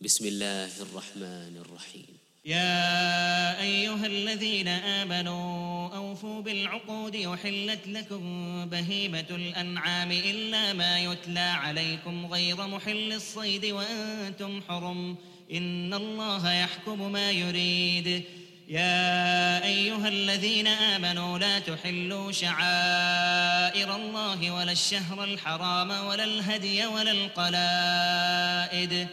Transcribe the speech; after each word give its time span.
بسم 0.00 0.26
الله 0.26 0.70
الرحمن 0.82 1.64
الرحيم. 1.66 2.06
يا 2.44 3.60
أيها 3.60 4.06
الذين 4.06 4.68
آمنوا 4.68 5.88
أوفوا 5.96 6.42
بالعقود 6.42 7.16
أحلت 7.16 7.86
لكم 7.86 8.64
بهيمة 8.66 9.26
الأنعام 9.30 10.12
إلا 10.12 10.72
ما 10.72 10.98
يتلى 10.98 11.40
عليكم 11.40 12.26
غير 12.26 12.66
محل 12.66 13.12
الصيد 13.12 13.66
وأنتم 13.66 14.62
حرم. 14.68 15.16
إن 15.52 15.94
الله 15.94 16.52
يحكم 16.52 17.12
ما 17.12 17.30
يريد. 17.30 18.24
يا 18.68 19.64
أيها 19.64 20.08
الذين 20.08 20.66
آمنوا 20.66 21.38
لا 21.38 21.58
تحلوا 21.58 22.32
شعائر 22.32 23.96
الله 23.96 24.50
ولا 24.50 24.72
الشهر 24.72 25.24
الحرام 25.24 25.90
ولا 25.90 26.24
الهدي 26.24 26.86
ولا 26.86 27.10
القلائد. 27.10 29.08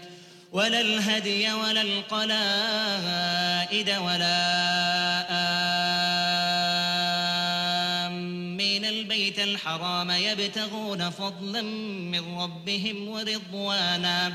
ولا 0.55 0.81
الهدي 0.81 1.53
ولا 1.53 1.81
القلائد 1.81 2.19
ولا 3.89 4.39
آمين 8.07 8.85
البيت 8.85 9.39
الحرام 9.39 10.11
يبتغون 10.11 11.09
فضلا 11.09 11.61
من 12.11 12.37
ربهم 12.37 13.07
ورضوانا. 13.07 14.33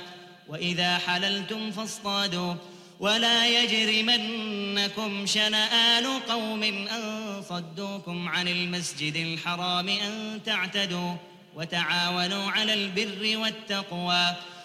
وإذا 0.49 0.99
حللتم 0.99 1.71
فاصطادوا. 1.71 2.55
ولا 3.01 3.63
يجرمنكم 3.63 5.27
شنآن 5.27 6.07
قوم 6.29 6.63
أن 6.63 7.43
صدوكم 7.49 8.29
عن 8.29 8.49
المسجد 8.49 9.17
الحرام 9.17 9.89
أن 9.89 10.41
تعتدوا. 10.47 11.15
وتعاونوا 11.57 12.51
على 12.51 12.75
البر 12.75 13.39
والتقوى. 13.39 14.27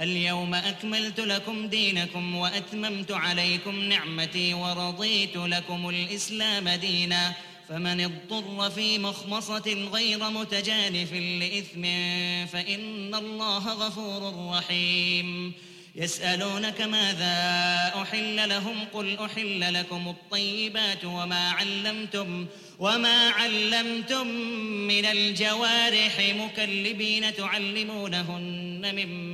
اليوم 0.00 0.54
أكملت 0.54 1.20
لكم 1.20 1.66
دينكم 1.66 2.34
وأتممت 2.34 3.12
عليكم 3.12 3.80
نعمتي 3.80 4.54
ورضيت 4.54 5.36
لكم 5.36 5.88
الإسلام 5.88 6.68
دينا. 6.68 7.32
فمن 7.68 8.00
اضطر 8.00 8.70
في 8.70 8.98
مخمصة 8.98 9.88
غير 9.92 10.30
متجانف 10.30 11.12
لإثم 11.12 11.82
فإن 12.46 13.14
الله 13.14 13.72
غفور 13.72 14.52
رحيم. 14.56 15.52
يسألونك 15.96 16.80
ماذا 16.80 17.32
أحل 18.02 18.48
لهم؟ 18.48 18.84
قل 18.92 19.18
أحل 19.18 19.74
لكم 19.74 20.08
الطيبات 20.08 21.04
وما 21.04 21.50
علمتم 21.50 22.46
وما 22.78 23.28
علمتم 23.28 24.26
من 24.88 25.04
الجوارح 25.04 26.34
مكلبين 26.36 27.34
تعلمونهن 27.34 28.94
مما 28.94 29.33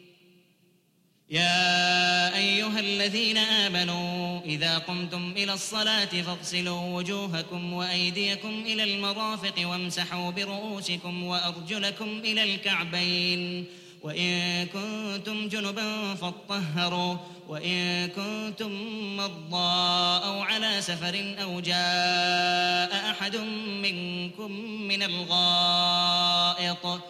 يا 1.31 2.35
أيها 2.35 2.79
الذين 2.79 3.37
آمنوا 3.37 4.41
إذا 4.45 4.77
قمتم 4.77 5.33
إلى 5.37 5.53
الصلاة 5.53 6.05
فاغسلوا 6.05 6.97
وجوهكم 6.97 7.73
وأيديكم 7.73 8.63
إلى 8.65 8.83
المرافق 8.83 9.67
وامسحوا 9.67 10.31
برؤوسكم 10.31 11.23
وأرجلكم 11.23 12.19
إلى 12.23 12.43
الكعبين. 12.43 13.65
وإن 14.01 14.65
كنتم 14.65 15.47
جنبا 15.47 16.15
فاطهروا 16.15 17.17
وإن 17.47 18.07
كنتم 18.07 18.71
مرضى 19.17 20.25
أو 20.25 20.41
على 20.41 20.81
سفر 20.81 21.35
أو 21.41 21.59
جاء 21.59 23.11
أحد 23.11 23.35
منكم 23.83 24.51
من 24.61 25.03
الغائط. 25.03 27.01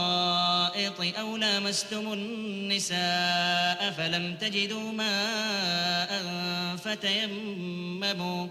أو 1.20 1.38
لامستم 1.38 2.14
النساء 2.14 3.92
فلم 3.98 4.36
تجدوا 4.36 4.92
ماء 4.92 6.24
فتيمموا 6.78 8.48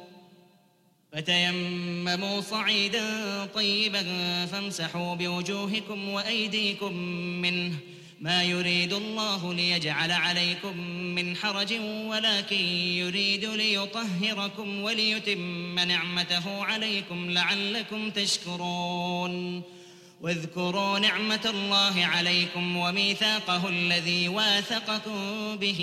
فتيمموا 1.12 2.40
صعيدا 2.40 3.04
طيبا 3.54 4.04
فامسحوا 4.46 5.14
بوجوهكم 5.14 6.08
وأيديكم 6.08 6.92
منه 7.42 7.72
ما 8.20 8.44
يريد 8.44 8.92
الله 8.92 9.54
ليجعل 9.54 10.12
عليكم 10.12 10.78
من 10.88 11.36
حرج 11.36 11.72
ولكن 12.06 12.60
يريد 12.96 13.44
ليطهركم 13.44 14.82
وليتم 14.82 15.78
نعمته 15.78 16.64
عليكم 16.64 17.30
لعلكم 17.30 18.10
تشكرون. 18.10 19.62
واذكروا 20.20 20.98
نعمة 20.98 21.40
الله 21.44 22.04
عليكم 22.04 22.76
وميثاقه 22.76 23.68
الذي 23.68 24.28
واثقكم 24.28 25.56
به 25.56 25.80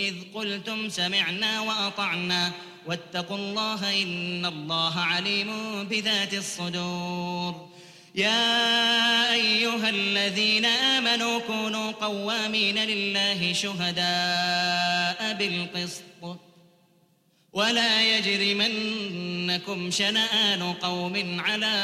إذ 0.00 0.14
قلتم 0.34 0.88
سمعنا 0.88 1.60
وأطعنا. 1.60 2.52
واتقوا 2.86 3.36
الله 3.36 4.02
إن 4.02 4.46
الله 4.46 5.00
عليم 5.00 5.50
بذات 5.84 6.34
الصدور. 6.34 7.69
يا 8.14 9.32
أيها 9.32 9.88
الذين 9.88 10.64
آمنوا 10.64 11.40
كونوا 11.40 11.92
قوامين 11.92 12.78
لله 12.78 13.52
شهداء 13.52 15.34
بالقسط. 15.38 16.02
ولا 17.52 18.18
يجرمنكم 18.18 19.90
شنآن 19.90 20.62
قوم 20.72 21.40
على 21.40 21.74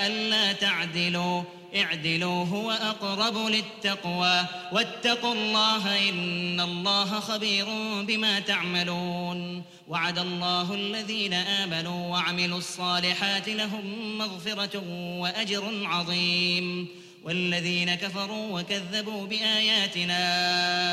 ألا 0.00 0.52
تعدلوا. 0.52 1.42
اعدلوا 1.82 2.44
هو 2.44 2.70
أقرب 2.70 3.36
للتقوى. 3.36 4.44
واتقوا 4.72 5.32
الله 5.32 6.08
إن 6.08 6.60
الله 6.60 7.20
خبير 7.20 7.66
بما 8.02 8.40
تعملون. 8.40 9.62
وعد 9.88 10.18
الله 10.18 10.74
الذين 10.74 11.32
آمنوا 11.32 12.10
وعملوا 12.12 12.58
الصالحات 12.58 13.48
لهم 13.48 14.18
مغفرة 14.18 14.82
وأجر 15.20 15.64
عظيم. 15.84 16.88
والذين 17.24 17.94
كفروا 17.94 18.60
وكذبوا 18.60 19.26
بآياتنا 19.26 20.20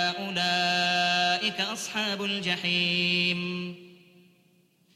أولئك 0.10 1.62
أصحاب 1.62 2.24
الجحيم. 2.24 3.83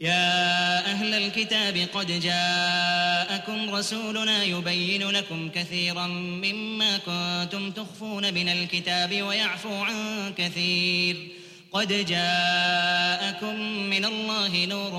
يا 0.00 0.78
أهل 0.92 1.14
الكتاب 1.14 1.88
قد 1.94 2.20
جاءكم 2.20 3.74
رسولنا 3.74 4.44
يبين 4.44 5.10
لكم 5.10 5.50
كثيرا 5.50 6.06
مما 6.06 6.98
كنتم 6.98 7.70
تخفون 7.70 8.34
من 8.34 8.48
الكتاب 8.48 9.22
ويعفو 9.22 9.74
عن 9.74 10.32
كثير. 10.38 11.28
قد 11.72 11.88
جاءكم 11.88 13.60
من 13.90 14.04
الله 14.04 14.64
نور 14.66 14.92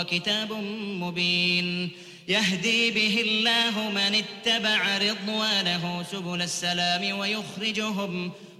وكتاب 0.00 0.52
مبين. 0.82 1.90
يهدي 2.28 2.90
به 2.90 3.20
الله 3.20 3.90
من 3.90 4.22
اتبع 4.22 4.98
رضوانه 4.98 6.04
سبل 6.12 6.42
السلام 6.42 7.18
ويخرجهم 7.18 8.32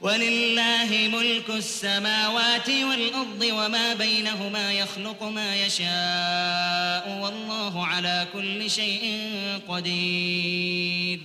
ولله 0.00 1.08
ملك 1.12 1.50
السماوات 1.50 2.68
والأرض 2.68 3.46
وما 3.52 3.94
بينهما 3.94 4.72
يخلق 4.72 5.22
ما 5.22 5.56
يشاء 5.56 7.20
والله 7.22 7.86
على 7.86 8.26
كل 8.32 8.70
شيء 8.70 9.22
قدير. 9.68 11.20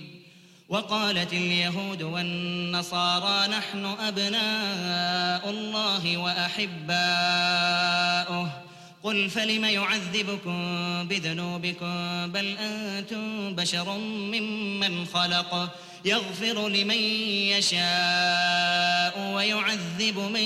وقالت 0.68 1.32
اليهود 1.32 2.02
والنصارى 2.02 3.48
نحن 3.48 3.84
أبناء 3.84 5.50
الله 5.50 6.16
وأحباؤه. 6.16 7.42
قل 9.02 9.30
فلم 9.30 9.64
يعذبكم 9.64 10.58
بذنوبكم؟ 11.08 12.26
بل 12.32 12.56
أنتم 12.58 13.54
بشر 13.54 13.98
ممن 13.98 15.06
خلق. 15.06 15.68
يغفر 16.04 16.68
لمن 16.68 16.96
يشاء 17.54 19.32
ويعذب 19.34 20.18
من 20.18 20.42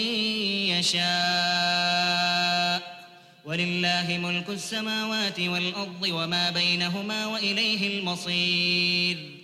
يشاء. 0.75 2.17
ولله 3.44 4.19
ملك 4.23 4.49
السماوات 4.49 5.41
والأرض 5.41 6.03
وما 6.03 6.50
بينهما 6.50 7.27
وإليه 7.27 7.98
المصير. 7.98 9.36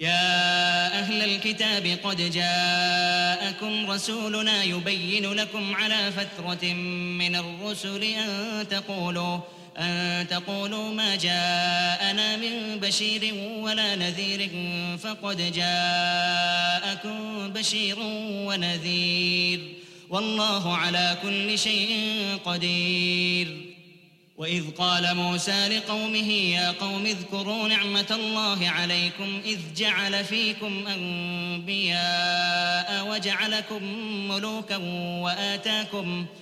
يا 0.00 0.98
أهل 0.98 1.22
الكتاب 1.22 1.98
قد 2.04 2.30
جاءكم 2.30 3.90
رسولنا 3.90 4.62
يبين 4.64 5.32
لكم 5.32 5.76
على 5.76 6.12
فترة 6.12 6.72
من 7.18 7.36
الرسل 7.36 8.02
أن 8.02 8.66
تقولوا 8.68 9.38
أن 9.78 10.26
تقولوا 10.28 10.94
ما 10.94 11.16
جاءنا 11.16 12.36
من 12.36 12.80
بشير 12.80 13.34
ولا 13.58 13.96
نذير 13.96 14.50
فقد 14.98 15.52
جاءكم 15.52 17.48
بشير 17.52 17.96
ونذير. 18.46 19.60
والله 20.10 20.76
على 20.76 21.16
كل 21.22 21.58
شيء 21.58 21.96
قدير. 22.44 23.72
وإذ 24.36 24.70
قال 24.70 25.16
موسى 25.16 25.68
لقومه 25.68 26.32
يا 26.32 26.70
قوم 26.70 27.06
اذكروا 27.06 27.68
نعمة 27.68 28.06
الله 28.10 28.68
عليكم 28.68 29.40
إذ 29.44 29.58
جعل 29.76 30.24
فيكم 30.24 30.86
أنبياء 30.86 31.98
وجعلكم 33.08 33.84
ملوكا 34.28 34.76
وآتاكم 35.22 36.26
ۖ 36.38 36.41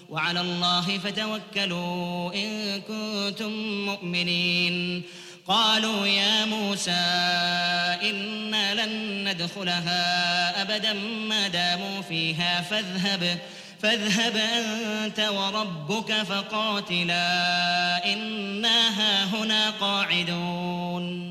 وعلى 0.11 0.41
الله 0.41 0.97
فتوكلوا 0.97 2.33
إن 2.33 2.81
كنتم 2.81 3.51
مؤمنين. 3.85 5.03
قالوا 5.47 6.07
يا 6.07 6.45
موسى 6.45 6.91
إنا 8.09 8.85
لن 8.85 8.93
ندخلها 9.29 10.61
أبدا 10.61 10.93
ما 11.29 11.47
داموا 11.47 12.01
فيها 12.01 12.61
فاذهب 12.61 13.39
فاذهب 13.81 14.35
أنت 14.35 15.19
وربك 15.19 16.13
فقاتلا 16.13 17.25
إنا 18.13 18.89
هاهنا 18.99 19.69
قاعدون. 19.69 21.30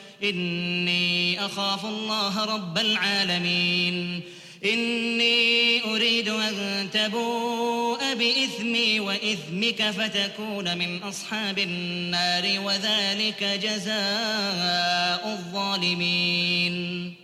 إني 0.23 1.45
أخاف 1.45 1.85
الله 1.85 2.45
رب 2.45 2.77
العالمين. 2.77 4.21
إني 4.65 5.83
أريد 5.83 6.29
أن 6.29 6.87
تبوء 6.93 8.13
بإثمي 8.13 8.99
وإثمك 8.99 9.91
فتكون 9.91 10.77
من 10.77 11.03
أصحاب 11.03 11.59
النار 11.59 12.59
وذلك 12.65 13.43
جزاء 13.43 15.33
الظالمين. 15.33 17.15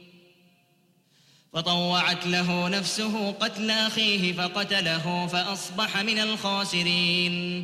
فطوعت 1.54 2.28
له 2.28 2.70
نفسه 2.70 3.32
قتل 3.32 3.72
أخيه 3.72 4.34
فقتله 4.34 5.28
فأصبح 5.28 5.98
من 5.98 6.20
الخاسرين. 6.20 7.64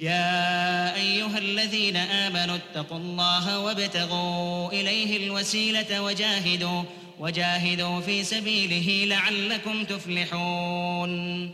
يا 0.00 0.94
أيها 0.94 1.38
الذين 1.38 1.96
آمنوا 1.96 2.56
اتقوا 2.56 2.98
الله 2.98 3.60
وابتغوا 3.60 4.72
إليه 4.72 5.26
الوسيلة 5.26 6.02
وجاهدوا 6.02 6.82
وجاهدوا 7.18 8.00
في 8.00 8.24
سبيله 8.24 9.04
لعلكم 9.16 9.84
تفلحون. 9.84 11.52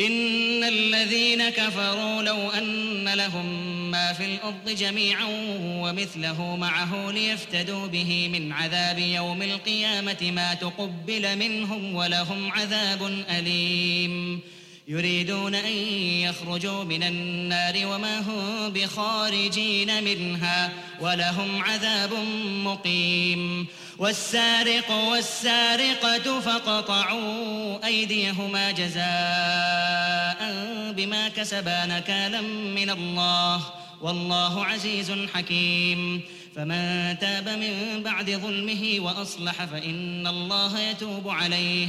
إن 0.00 0.64
الذين 0.64 1.48
كفروا 1.48 2.22
لو 2.22 2.50
أن 2.50 3.08
لهم 3.08 3.46
ما 3.90 4.12
في 4.12 4.24
الأرض 4.24 4.68
جميعا 4.68 5.26
ومثله 5.62 6.56
معه 6.56 7.10
ليفتدوا 7.10 7.86
به 7.86 8.28
من 8.32 8.52
عذاب 8.52 8.98
يوم 8.98 9.42
القيامة 9.42 10.32
ما 10.34 10.54
تقبل 10.54 11.38
منهم 11.38 11.94
ولهم 11.94 12.52
عذاب 12.52 13.24
أليم. 13.30 14.40
يريدون 14.88 15.54
أن 15.54 15.72
يخرجوا 16.22 16.84
من 16.84 17.02
النار 17.02 17.74
وما 17.86 18.20
هم 18.20 18.70
بخارجين 18.72 20.04
منها 20.04 20.72
ولهم 21.00 21.62
عذاب 21.62 22.10
مقيم. 22.64 23.66
والسارق 23.98 24.90
والسارقة 24.90 26.40
فقطعوا 26.40 27.86
أيديهما 27.86 28.70
جزاء 28.70 29.02
بما 30.92 31.28
كسبا 31.28 31.86
نكالا 31.86 32.40
من 32.74 32.90
الله 32.90 33.60
والله 34.02 34.64
عزيز 34.64 35.12
حكيم. 35.34 36.20
فمن 36.56 37.16
تاب 37.20 37.48
من 37.48 38.02
بعد 38.02 38.30
ظلمه 38.30 38.96
وأصلح 38.98 39.64
فإن 39.64 40.26
الله 40.26 40.80
يتوب 40.80 41.28
عليه. 41.28 41.88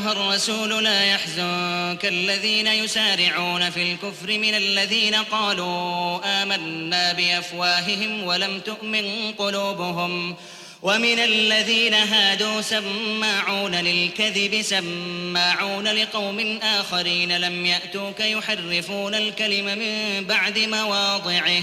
أيها 0.00 0.12
الرسول 0.12 0.84
لا 0.84 1.04
يحزنك 1.04 2.06
الذين 2.06 2.66
يسارعون 2.66 3.70
في 3.70 3.92
الكفر 3.92 4.38
من 4.38 4.54
الذين 4.54 5.14
قالوا 5.14 6.20
آمنا 6.42 7.12
بأفواههم 7.12 8.24
ولم 8.24 8.60
تؤمن 8.60 9.32
قلوبهم 9.38 10.36
ومن 10.82 11.18
الذين 11.18 11.94
هادوا 11.94 12.60
سماعون 12.60 13.74
للكذب 13.74 14.62
سماعون 14.62 15.88
لقوم 15.88 16.58
آخرين 16.62 17.36
لم 17.36 17.66
يأتوك 17.66 18.20
يحرفون 18.20 19.14
الكلم 19.14 19.64
من 19.64 20.24
بعد 20.24 20.58
مواضعه 20.58 21.62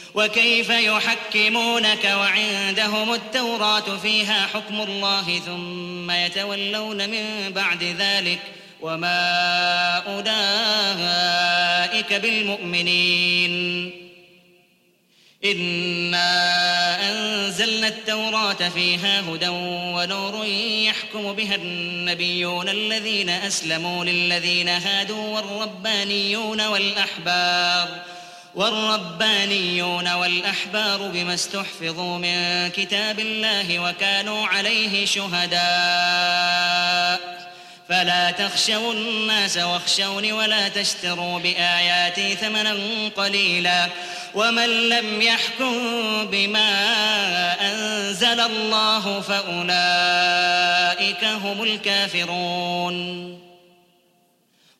وكيف 0.15 0.69
يحكمونك 0.69 2.05
وعندهم 2.05 3.13
التوراة 3.13 3.97
فيها 3.97 4.47
حكم 4.53 4.81
الله 4.81 5.39
ثم 5.45 6.11
يتولون 6.11 7.09
من 7.09 7.51
بعد 7.55 7.83
ذلك 7.83 8.39
وما 8.81 9.97
أولئك 10.07 12.13
بالمؤمنين. 12.13 13.91
إنا 15.45 16.31
أنزلنا 17.11 17.87
التوراة 17.87 18.69
فيها 18.69 19.21
هدى 19.21 19.47
ونور 19.47 20.45
يحكم 20.85 21.33
بها 21.33 21.55
النبيون 21.55 22.69
الذين 22.69 23.29
أسلموا 23.29 24.05
للذين 24.05 24.69
هادوا 24.69 25.35
والربانيون 25.35 26.67
والأحبار. 26.67 28.10
والربانيون 28.55 30.13
والأحبار 30.13 31.11
بما 31.13 31.33
استحفظوا 31.33 32.17
من 32.17 32.69
كتاب 32.69 33.19
الله 33.19 33.79
وكانوا 33.79 34.47
عليه 34.47 35.05
شهداء. 35.05 35.61
فلا 37.89 38.31
تخشوا 38.31 38.93
الناس 38.93 39.57
واخشوني 39.57 40.33
ولا 40.33 40.67
تشتروا 40.67 41.39
بآياتي 41.39 42.35
ثمنا 42.35 42.75
قليلا. 43.15 43.87
ومن 44.35 44.89
لم 44.89 45.21
يحكم 45.21 45.75
بما 46.25 46.71
أنزل 47.61 48.39
الله 48.39 49.21
فأولئك 49.21 51.23
هم 51.23 51.63
الكافرون. 51.63 53.50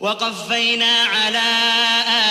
وقفينا 0.00 1.02
على 1.02 1.42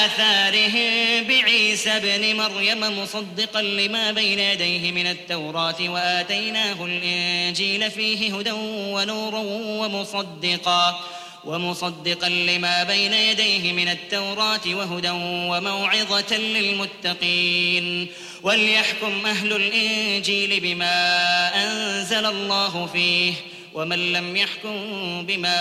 آثارهم 0.05 1.27
بعيسى 1.27 1.89
ابن 1.89 2.35
مريم 2.35 2.99
مصدقا 2.99 3.61
لما 3.61 4.11
بين 4.11 4.39
يديه 4.39 4.91
من 4.91 5.07
التوراة 5.07 5.75
وآتيناه 5.79 6.85
الإنجيل 6.85 7.91
فيه 7.91 8.37
هدى 8.37 8.51
ونور 8.51 9.35
ومصدقا 9.55 10.99
ومصدقا 11.45 12.29
لما 12.29 12.83
بين 12.83 13.13
يديه 13.13 13.73
من 13.73 13.87
التوراة 13.87 14.61
وهدى 14.67 15.09
وموعظة 15.49 16.37
للمتقين. 16.37 18.07
وليحكم 18.43 19.25
أهل 19.25 19.53
الإنجيل 19.53 20.59
بما 20.59 21.51
أنزل 21.63 22.25
الله 22.25 22.89
فيه. 22.93 23.33
ومن 23.75 24.13
لم 24.13 24.35
يحكم 24.35 24.77
بما 25.25 25.59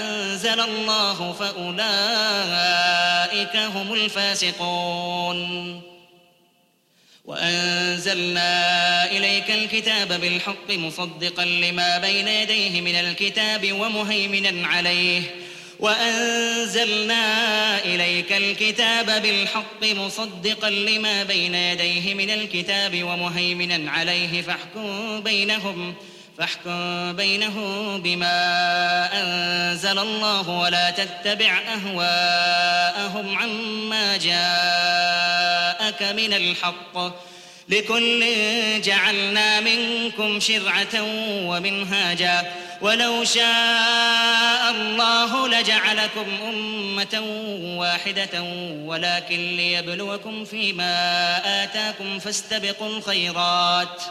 أنزل 0.00 0.60
الله 0.60 1.32
فأولئك 1.32 1.66
هم 3.56 3.94
الفاسقون. 3.94 5.80
وأنزلنا 7.24 8.50
إليك 9.10 9.50
الكتاب 9.50 10.20
بالحق 10.20 10.70
مصدقا 10.70 11.44
لما 11.44 11.98
بين 11.98 12.28
يديه 12.28 12.80
من 12.80 12.94
الكتاب 12.94 13.72
ومهيمنا 13.72 14.68
عليه. 14.68 15.22
وأنزلنا 15.80 17.24
إليك 17.84 18.32
الكتاب 18.32 19.22
بالحق 19.22 19.84
مصدقا 19.84 20.70
لما 20.70 21.22
بين 21.22 21.54
يديه 21.54 22.14
من 22.14 22.30
الكتاب 22.30 23.02
ومهيمنا 23.02 23.90
عليه. 23.90 24.42
فاحكم 24.42 25.20
بينهم 25.20 25.94
فاحكم 26.38 27.12
بينهم 27.12 28.02
بما 28.02 28.38
أنزل 29.22 29.98
الله 29.98 30.48
ولا 30.48 30.90
تتبع 30.90 31.58
أهواءهم 31.74 33.38
عما 33.38 34.16
جاءك 34.16 36.02
من 36.02 36.32
الحق 36.32 37.24
لكل 37.68 38.24
جعلنا 38.80 39.60
منكم 39.60 40.40
شرعة 40.40 41.02
ومنهاجا 41.46 42.52
ولو 42.82 43.24
شاء 43.24 44.70
الله 44.70 45.48
لجعلكم 45.48 46.26
أمة 46.48 47.20
واحدة 47.78 48.42
ولكن 48.84 49.56
ليبلوكم 49.56 50.44
فيما 50.44 50.94
آتاكم 51.64 52.18
فاستبقوا 52.18 52.88
الخيرات 52.88 54.02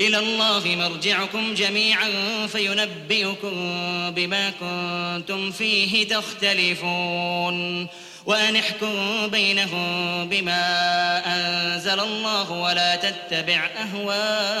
إلى 0.00 0.18
الله 0.18 0.62
مرجعكم 0.66 1.54
جميعا 1.54 2.08
فينبئكم 2.46 3.54
بما 4.10 4.50
كنتم 4.50 5.50
فيه 5.50 6.08
تختلفون. 6.08 7.86
وأن 8.26 8.56
احكم 8.56 9.26
بينهم 9.26 10.28
بما 10.28 10.62
أنزل 11.26 12.00
الله 12.00 12.50
ولا 12.50 12.96
تتبع 12.96 13.70
أهواءهم 13.76 14.58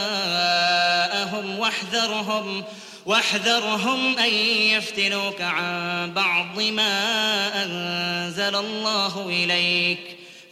واحذرهم 1.58 2.64
واحذرهم 3.06 4.18
أن 4.18 4.34
يفتنوك 4.74 5.40
عن 5.40 6.12
بعض 6.14 6.60
ما 6.60 7.64
أنزل 7.64 8.56
الله 8.56 9.28
إليك. 9.28 10.19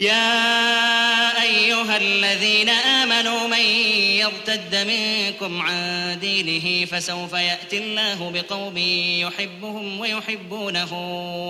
يا 0.00 1.42
أيها 1.42 1.96
الذين 1.96 2.68
آمنوا 2.68 3.48
من 3.48 3.60
يرتد 4.20 4.74
منكم 4.74 5.62
عن 5.62 6.18
دينه 6.20 6.86
فسوف 6.86 7.32
يأتي 7.32 7.78
الله 7.78 8.30
بقوم 8.30 8.78
يحبهم 9.18 10.00
ويحبونه 10.00 10.92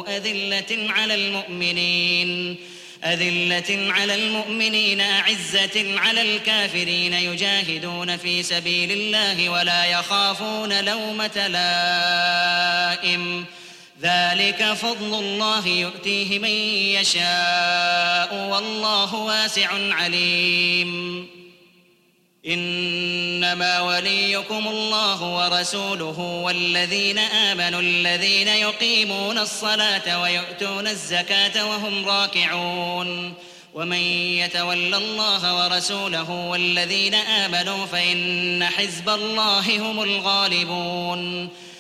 أذلة 0.08 0.92
على 0.92 1.14
المؤمنين 1.14 2.56
أذلة 3.04 3.92
على 3.92 4.14
المؤمنين 4.14 5.00
أعزة 5.00 5.98
على 6.00 6.22
الكافرين 6.22 7.12
يجاهدون 7.12 8.16
في 8.16 8.42
سبيل 8.42 8.92
الله 8.92 9.48
ولا 9.48 9.84
يخافون 9.84 10.84
لومة 10.84 11.48
لائم. 12.98 13.46
ذلك 14.02 14.72
فضل 14.72 15.14
الله 15.18 15.68
يؤتيه 15.68 16.38
من 16.38 16.48
يشاء 17.00 18.48
والله 18.50 19.14
واسع 19.14 19.68
عليم. 19.94 21.26
إنما 22.46 23.80
وليكم 23.80 24.68
الله 24.68 25.22
ورسوله 25.22 26.20
والذين 26.20 27.18
آمنوا 27.18 27.80
الذين 27.80 28.48
يقيمون 28.48 29.38
الصلاة 29.38 30.22
ويؤتون 30.22 30.86
الزكاة 30.86 31.66
وهم 31.70 32.08
راكعون. 32.08 33.34
ومن 33.74 34.02
يتول 34.42 34.94
الله 34.94 35.64
ورسوله 35.64 36.30
والذين 36.30 37.14
آمنوا 37.14 37.86
فإن 37.86 38.64
حزب 38.64 39.08
الله 39.08 39.78
هم 39.78 40.02
الغالبون. 40.02 41.48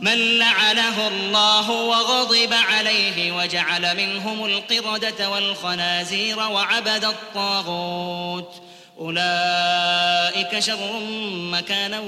من 0.00 0.38
لعنه 0.38 1.08
الله 1.08 1.70
وغضب 1.70 2.52
عليه 2.52 3.32
وجعل 3.32 3.96
منهم 3.96 4.44
القردة 4.44 5.30
والخنازير 5.30 6.38
وعبد 6.38 7.04
الطاغوت. 7.04 8.62
أولئك 8.98 10.58
شر 10.58 11.00
مكانا 11.30 12.00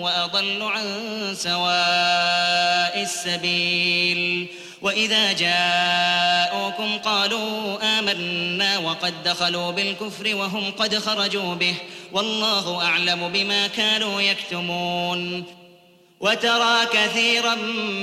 وأضل 0.00 0.62
عن 0.62 0.84
سواء 1.38 3.02
السبيل. 3.02 4.48
وإذا 4.82 5.32
جاءوكم 5.32 6.98
قالوا 6.98 7.78
آمنا 7.98 8.78
وقد 8.78 9.14
دخلوا 9.24 9.70
بالكفر 9.70 10.36
وهم 10.36 10.70
قد 10.70 10.98
خرجوا 10.98 11.54
به. 11.54 11.74
والله 12.12 12.84
أعلم 12.84 13.28
بما 13.28 13.66
كانوا 13.66 14.20
يكتمون. 14.20 15.57
وترى 16.20 16.86
كثيرا 16.92 17.54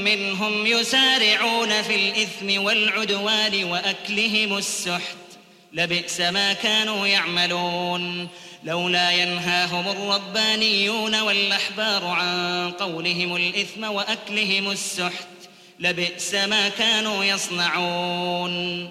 منهم 0.03 0.65
يسارعون 0.65 1.81
في 1.81 1.95
الإثم 1.95 2.63
والعدوان 2.63 3.63
وأكلهم 3.63 4.57
السحت. 4.57 5.15
لبئس 5.73 6.21
ما 6.21 6.53
كانوا 6.53 7.07
يعملون. 7.07 8.27
لولا 8.63 9.11
ينهاهم 9.11 9.87
الربانيون 9.87 11.19
والأحبار 11.21 12.05
عن 12.05 12.71
قولهم 12.71 13.35
الإثم 13.35 13.83
وأكلهم 13.83 14.71
السحت 14.71 15.27
لبئس 15.79 16.33
ما 16.33 16.69
كانوا 16.69 17.23
يصنعون. 17.23 18.89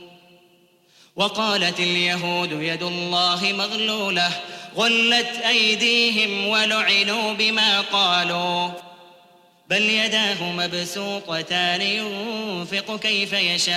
وقالت 1.17 1.81
اليهود 1.81 2.53
يد 2.53 2.83
الله 2.83 3.53
مغلولة 3.59 4.41
غلت 4.77 5.41
أيديهم 5.49 6.47
ولعنوا 6.47 7.33
بما 7.33 7.81
قالوا. 7.81 8.84
بل 9.75 9.83
يداه 9.83 10.53
مبسوطتان 10.53 11.83
ينفق 11.83 12.97
كيف 13.01 13.33
يشاء 13.33 13.75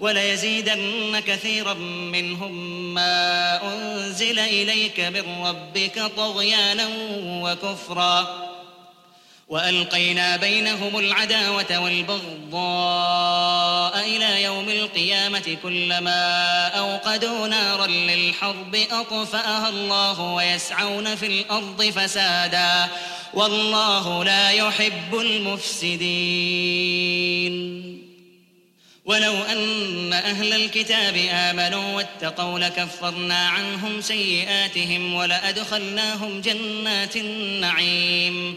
وليزيدن 0.00 1.20
كثيرا 1.26 1.74
منهم 2.12 2.54
ما 2.94 3.60
أنزل 3.72 4.38
إليك 4.38 5.00
من 5.00 5.44
ربك 5.44 6.02
طغيانا 6.16 6.88
وكفرا 7.18 8.53
وألقينا 9.48 10.36
بينهم 10.36 10.98
العداوة 10.98 11.78
والبغضاء 11.78 13.34
إلى 14.00 14.42
يوم 14.42 14.68
القيامة 14.68 15.56
كلما 15.62 16.66
أوقدوا 16.68 17.46
نارا 17.46 17.86
للحرب 17.86 18.74
أطفأها 18.90 19.68
الله 19.68 20.20
ويسعون 20.20 21.14
في 21.14 21.26
الأرض 21.26 21.82
فسادا 21.82 22.88
والله 23.34 24.24
لا 24.24 24.50
يحب 24.50 25.14
المفسدين. 25.14 26.04
ولو 29.04 29.42
أن 29.42 30.12
أهل 30.12 30.52
الكتاب 30.52 31.16
آمنوا 31.30 31.96
واتقوا 31.96 32.58
لكفرنا 32.58 33.48
عنهم 33.48 34.00
سيئاتهم 34.00 35.14
ولأدخلناهم 35.14 36.40
جنات 36.40 37.16
النعيم. 37.16 38.56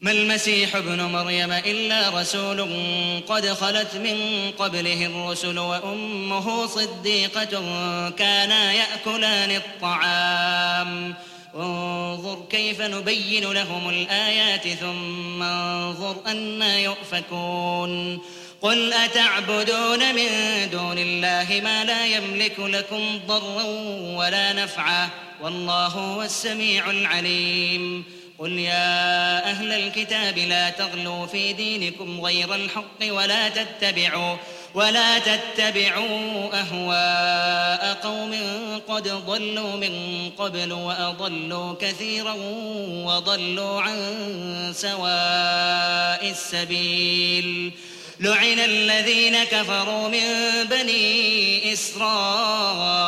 ما 0.00 0.10
المسيح 0.10 0.76
ابن 0.76 1.00
مريم 1.02 1.52
إلا 1.52 2.20
رسول 2.20 2.60
قد 3.28 3.46
خلت 3.46 3.94
من 3.94 4.50
قبله 4.58 5.06
الرسل 5.06 5.58
وأمه 5.58 6.66
صديقة 6.66 7.50
كانا 8.10 8.72
يأكلان 8.72 9.50
الطعام. 9.50 11.14
انظر 11.56 12.44
كيف 12.50 12.80
نبين 12.80 13.52
لهم 13.52 13.88
الآيات 13.88 14.68
ثم 14.68 15.42
انظر 15.42 16.16
أنا 16.26 16.78
يؤفكون. 16.78 18.18
قل 18.62 18.92
أتعبدون 18.92 20.14
من 20.14 20.28
دون 20.72 20.98
الله 20.98 21.60
ما 21.64 21.84
لا 21.84 22.06
يملك 22.06 22.58
لكم 22.58 23.20
ضرا 23.26 23.62
ولا 24.16 24.52
نفعا 24.52 25.08
والله 25.42 25.86
هو 25.86 26.22
السميع 26.22 26.90
العليم. 26.90 28.15
قل 28.38 28.52
يا 28.52 29.50
أهل 29.50 29.72
الكتاب 29.72 30.38
لا 30.38 30.70
تغلوا 30.70 31.26
في 31.26 31.52
دينكم 31.52 32.20
غير 32.20 32.54
الحق 32.54 33.00
ولا 33.02 33.48
تتبعوا 33.48 34.36
ولا 34.74 35.18
تتبعوا 35.18 36.50
أهواء 36.52 37.94
قوم 38.02 38.34
قد 38.88 39.08
ضلوا 39.08 39.76
من 39.76 40.30
قبل 40.38 40.72
وأضلوا 40.72 41.74
كثيرا 41.80 42.34
وضلوا 43.04 43.82
عن 43.82 43.96
سواء 44.76 46.30
السبيل. 46.30 47.72
لعن 48.20 48.58
الذين 48.58 49.44
كفروا 49.44 50.08
من 50.08 50.20
بني 50.70 51.72
إسرائيل 51.72 53.00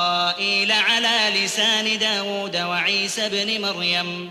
على 0.72 1.32
لسان 1.34 1.98
داود 1.98 2.56
وعيسى 2.56 3.28
بن 3.28 3.60
مريم. 3.62 4.30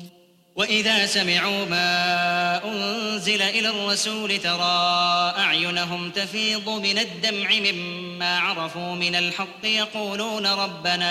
وإذا 0.61 1.05
سمعوا 1.05 1.65
ما 1.65 2.61
أنزل 2.65 3.41
إلى 3.41 3.69
الرسول 3.69 4.37
ترى 4.37 5.33
أعينهم 5.37 6.11
تفيض 6.11 6.69
من 6.69 6.97
الدمع 6.97 7.49
مما 7.53 8.39
عرفوا 8.39 8.95
من 8.95 9.15
الحق 9.15 9.63
يقولون 9.63 10.47
ربنا 10.47 11.09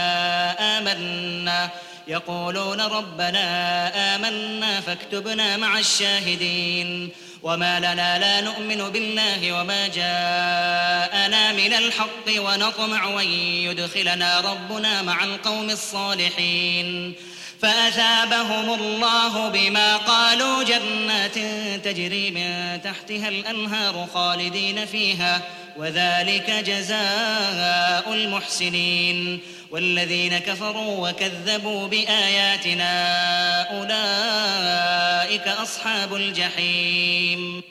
آمنا 0.78 1.70
يقولون 2.08 2.80
ربنا 2.80 3.46
آمنا 4.16 4.80
فاكتبنا 4.80 5.56
مع 5.56 5.78
الشاهدين 5.78 7.08
وما 7.42 7.78
لنا 7.78 8.18
لا 8.18 8.40
نؤمن 8.40 8.90
بالله 8.90 9.52
وما 9.52 9.88
جاءنا 9.88 11.52
من 11.52 11.72
الحق 11.72 12.26
ونطمع 12.38 13.20
أن 13.20 13.26
يدخلنا 13.66 14.40
ربنا 14.40 15.02
مع 15.02 15.24
القوم 15.24 15.70
الصالحين 15.70 17.14
فأثابهم 17.62 18.74
الله 18.74 19.48
بما 19.48 19.96
قالوا 19.96 20.64
جنات 20.64 21.38
تجري 21.84 22.30
من 22.30 22.80
تحتها 22.82 23.28
الأنهار 23.28 24.08
خالدين 24.14 24.86
فيها 24.86 25.42
وذلك 25.76 26.50
جزاء 26.50 28.12
المحسنين. 28.12 29.40
والذين 29.70 30.38
كفروا 30.38 31.08
وكذبوا 31.08 31.88
بآياتنا 31.88 32.92
أولئك 33.62 35.48
أصحاب 35.48 36.14
الجحيم. 36.14 37.62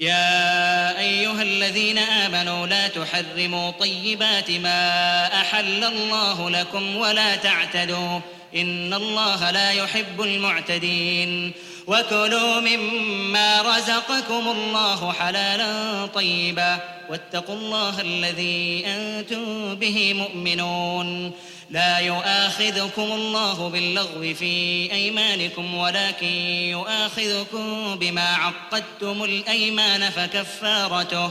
يا 0.00 0.98
أيها 0.98 1.42
الذين 1.42 1.98
آمنوا 1.98 2.66
لا 2.66 2.88
تحرموا 2.88 3.70
طيبات 3.70 4.50
ما 4.50 5.26
أحل 5.40 5.84
الله 5.84 6.50
لكم 6.50 6.96
ولا 6.96 7.36
تعتدوا. 7.36 8.20
إن 8.56 8.94
الله 8.94 9.50
لا 9.50 9.70
يحب 9.70 10.20
المعتدين. 10.20 11.52
وكلوا 11.86 12.60
مما 12.60 13.62
رزقكم 13.62 14.48
الله 14.48 15.12
حلالا 15.12 16.06
طيبا. 16.06 16.78
واتقوا 17.10 17.54
الله 17.54 18.00
الذي 18.00 18.84
أنتم 18.86 19.74
به 19.74 20.14
مؤمنون. 20.14 21.32
لا 21.70 21.98
يؤاخذكم 21.98 23.02
الله 23.02 23.68
باللغو 23.68 24.34
في 24.34 24.88
أيمانكم 24.92 25.74
ولكن 25.74 26.26
يؤاخذكم 26.70 27.96
بما 27.96 28.34
عقدتم 28.34 29.24
الأيمان 29.24 30.10
فكفارته. 30.10 31.30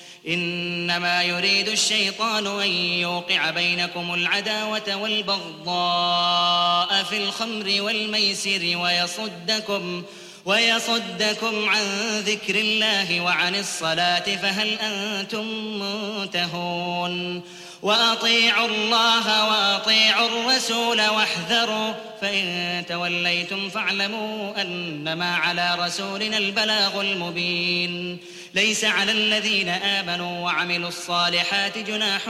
إنما 0.27 1.23
يريد 1.23 1.67
الشيطان 1.67 2.47
أن 2.47 2.69
يوقع 2.99 3.49
بينكم 3.49 4.13
العداوة 4.13 4.95
والبغضاء 4.95 6.63
في 7.03 7.17
الخمر 7.17 7.81
والميسر 7.81 8.77
ويصدكم 8.77 10.03
ويصدكم 10.45 11.69
عن 11.69 11.83
ذكر 12.19 12.55
الله 12.55 13.21
وعن 13.21 13.55
الصلاة 13.55 14.35
فهل 14.35 14.79
أنتم 14.79 15.45
منتهون 15.79 17.41
وأطيعوا 17.81 18.67
الله 18.67 19.49
وأطيعوا 19.49 20.27
الرسول 20.27 21.01
واحذروا 21.01 21.93
فإن 22.21 22.83
توليتم 22.89 23.69
فاعلموا 23.69 24.61
أنما 24.61 25.35
على 25.35 25.75
رسولنا 25.79 26.37
البلاغ 26.37 27.01
المبين 27.01 28.17
ليس 28.53 28.85
على 28.85 29.11
الذين 29.11 29.69
آمنوا 29.69 30.39
وعملوا 30.45 30.87
الصالحات 30.87 31.77
جناح 31.77 32.21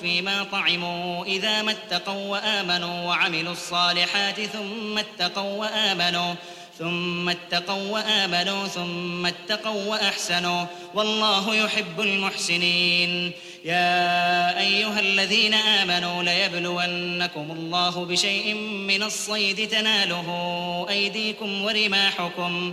فيما 0.00 0.46
طعموا. 0.52 1.24
إذا 1.24 1.62
ما 1.62 1.70
اتقوا 1.70 2.30
وآمنوا 2.30 3.08
وعملوا 3.08 3.52
الصالحات 3.52 4.40
ثم 4.40 4.98
اتقوا 4.98 5.60
وآمنوا 5.60 6.34
ثم 6.78 7.28
اتقوا 7.28 7.90
وآمنوا 7.90 8.66
ثم 8.66 9.26
اتقوا 9.26 9.84
وأحسنوا. 9.84 10.64
والله 10.94 11.54
يحب 11.54 12.00
المحسنين. 12.00 13.32
يا 13.64 14.58
أيها 14.60 15.00
الذين 15.00 15.54
آمنوا 15.54 16.22
ليبلونكم 16.22 17.50
الله 17.50 18.04
بشيء 18.04 18.54
من 18.90 19.02
الصيد 19.02 19.68
تناله 19.68 20.28
أيديكم 20.90 21.62
ورماحكم. 21.64 22.72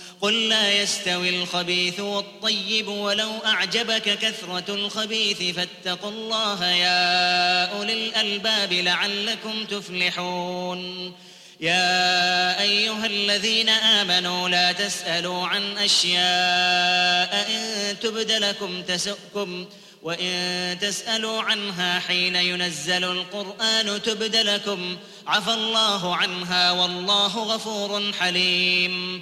قل 0.21 0.49
لا 0.49 0.81
يستوي 0.81 1.29
الخبيث 1.29 1.99
والطيب 1.99 2.87
ولو 2.87 3.31
أعجبك 3.45 4.19
كثرة 4.19 4.75
الخبيث 4.75 5.55
فاتقوا 5.55 6.09
الله 6.11 6.65
يا 6.65 7.65
أولي 7.65 7.93
الألباب 7.93 8.73
لعلكم 8.73 9.65
تفلحون. 9.65 11.13
يا 11.59 12.61
أيها 12.61 13.05
الذين 13.05 13.69
آمنوا 13.69 14.49
لا 14.49 14.71
تسألوا 14.71 15.47
عن 15.47 15.77
أشياء 15.77 17.47
إن 17.49 17.99
تبد 17.99 18.31
لكم 18.31 18.81
تسؤكم 18.81 19.65
وإن 20.03 20.77
تسألوا 20.81 21.41
عنها 21.41 21.99
حين 21.99 22.35
ينزل 22.35 23.03
القرآن 23.03 24.01
تبد 24.01 24.35
لكم. 24.35 24.97
عفى 25.27 25.53
الله 25.53 26.15
عنها 26.15 26.71
والله 26.71 27.37
غفور 27.37 28.13
حليم. 28.19 29.21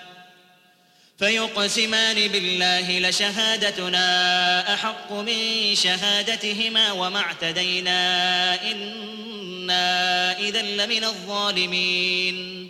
فيقسمان 1.21 2.27
بالله 2.27 2.99
لشهادتنا 2.99 4.73
أحق 4.73 5.11
من 5.11 5.75
شهادتهما 5.75 6.91
وما 6.91 7.19
اعتدينا. 7.19 8.71
إنا 8.71 10.39
إذا 10.39 10.61
لمن 10.61 11.03
الظالمين. 11.03 12.69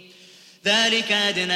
ذلك 0.66 1.12
أدنى 1.12 1.54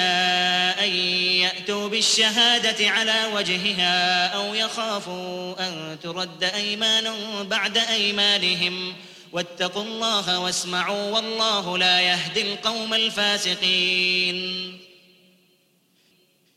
أن 0.86 0.96
يأتوا 1.36 1.90
بالشهادة 1.90 2.90
على 2.90 3.26
وجهها 3.34 4.28
أو 4.28 4.56
يخافوا 4.56 5.68
أن 5.68 5.98
ترد 6.04 6.44
أيمان 6.44 7.14
بعد 7.44 7.78
أيمانهم. 7.78 8.94
واتقوا 9.32 9.84
الله 9.84 10.40
واسمعوا 10.40 11.12
والله 11.12 11.78
لا 11.78 12.02
يهدي 12.02 12.42
القوم 12.42 12.94
الفاسقين. 12.94 14.85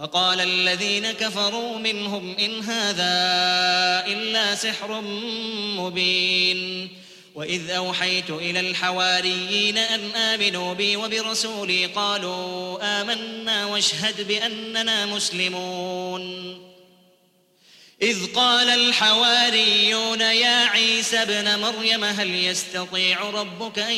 فقال 0.00 0.40
الذين 0.40 1.12
كفروا 1.12 1.78
منهم 1.78 2.36
إن 2.38 2.60
هذا 2.60 3.12
إلا 4.06 4.54
سحر 4.54 5.00
مبين. 5.76 6.88
وإذ 7.34 7.70
أوحيت 7.70 8.30
إلى 8.30 8.60
الحواريين 8.60 9.78
أن 9.78 10.10
آمنوا 10.10 10.74
بي 10.74 10.96
وبرسولي 10.96 11.86
قالوا 11.86 12.78
آمنا 13.00 13.66
واشهد 13.66 14.28
بأننا 14.28 15.06
مسلمون. 15.06 16.60
إذ 18.02 18.26
قال 18.34 18.68
الحواريون 18.68 20.20
يا 20.20 20.66
عيسى 20.66 21.22
ابن 21.22 21.58
مريم 21.58 22.04
هل 22.04 22.34
يستطيع 22.34 23.30
ربك 23.30 23.78
أن 23.78 23.94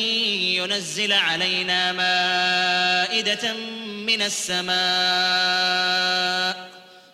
ينزل 0.59 1.13
علينا 1.13 1.91
مائدة 1.91 3.55
من 4.05 4.21
السماء. 4.21 4.73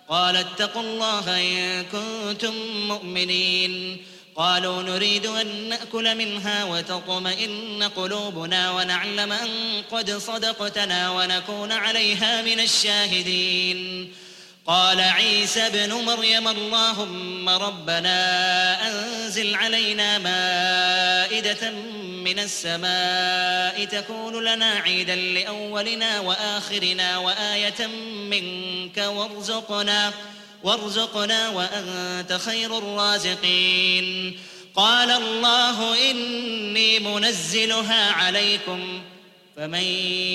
قال 0.09 0.35
اتقوا 0.35 0.81
الله 0.81 1.41
إن 1.41 1.83
كنتم 1.83 2.53
مؤمنين. 2.87 3.97
قالوا 4.35 4.83
نريد 4.83 5.25
أن 5.25 5.69
نأكل 5.69 6.15
منها 6.15 6.63
وتطمئن 6.63 7.83
قلوبنا 7.83 8.71
ونعلم 8.71 9.31
أن 9.31 9.83
قد 9.91 10.11
صدقتنا 10.11 11.11
ونكون 11.11 11.71
عليها 11.71 12.41
من 12.41 12.59
الشاهدين. 12.59 14.13
قال 14.67 15.01
عيسى 15.01 15.67
ابن 15.67 15.93
مريم 15.93 16.47
اللهم 16.47 17.49
ربنا 17.49 18.17
أنزل 18.87 19.55
علينا 19.55 20.17
مائدة 20.17 21.71
من 22.23 22.39
السماء 22.39 23.85
تكون 23.85 24.43
لنا 24.43 24.71
عيدا 24.71 25.15
لأولنا 25.15 26.19
وآخرنا 26.19 27.17
وآية 27.17 27.87
منك 28.29 28.97
وارزقنا 28.97 30.13
وارزقنا 30.63 31.49
وأنت 31.49 32.33
خير 32.45 32.77
الرازقين. 32.77 34.39
قال 34.75 35.11
الله 35.11 36.11
إني 36.11 36.99
منزلها 36.99 38.11
عليكم. 38.11 39.01
فمن 39.59 39.83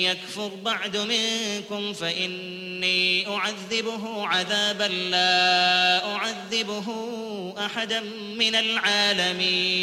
يكفر 0.05 0.47
بعد 0.47 0.97
منكم 0.97 1.93
فإني 1.93 3.27
أعذبه 3.27 4.27
عذابا 4.27 4.83
لا 4.83 6.05
أعذبه 6.15 6.85
أحدا 7.65 7.99
من 8.37 8.55
العالمين. 8.55 9.75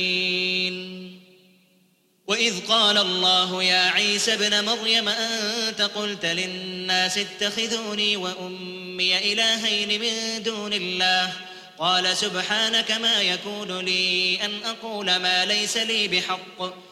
وإذ 2.27 2.67
قال 2.67 2.99
الله 2.99 3.63
يا 3.63 3.91
عيسى 3.91 4.35
ابن 4.35 4.65
مريم 4.65 5.09
أنت 5.09 5.83
قلت 5.83 6.27
للناس 6.27 7.19
اتخذوني 7.19 8.17
وأمي 8.17 9.33
إلهين 9.33 10.01
من 10.01 10.43
دون 10.43 10.73
الله. 10.73 11.33
قال 11.79 12.17
سبحانك 12.17 12.91
ما 12.91 13.23
يكون 13.23 13.81
لي 13.81 14.39
أن 14.45 14.51
أقول 14.65 15.17
ما 15.17 15.45
ليس 15.45 15.77
لي 15.77 16.09
بحق. 16.09 16.92